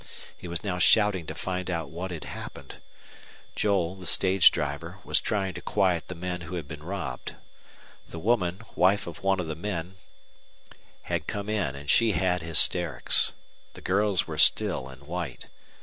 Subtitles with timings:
[0.35, 2.81] He was now shouting to find out what had happened.
[3.55, 7.35] Joel, the stage driver, was trying to quiet the men who had been robbed.
[8.09, 9.97] The woman, wife of one of the men,
[11.03, 13.33] had come in, and she had hysterics.
[13.75, 15.49] The girls were still and white.